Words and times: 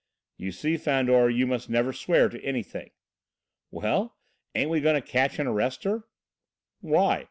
"You 0.35 0.51
see, 0.51 0.77
Fandor, 0.77 1.29
you 1.29 1.45
must 1.45 1.69
never 1.69 1.93
swear 1.93 2.27
to 2.27 2.43
anything." 2.43 2.89
"Well, 3.69 4.17
ain't 4.55 4.71
we 4.71 4.81
going 4.81 4.99
to 4.99 5.07
catch 5.07 5.37
and 5.37 5.47
arrest 5.47 5.83
her?" 5.83 6.05
"Why? 6.79 7.19